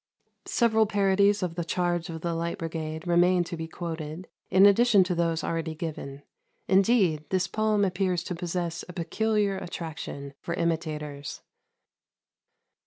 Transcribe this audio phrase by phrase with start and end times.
[0.47, 5.03] Several parodies of" The Charge of the Light Brigade" remain to be quoted, in addition
[5.03, 6.23] to those already given;
[6.67, 11.41] indeed, this poem appears to possess a peculiar attraction for imitators.